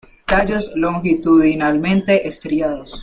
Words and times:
Tallos 0.25 0.71
longitudinalmente 0.73 2.25
estriados. 2.27 2.99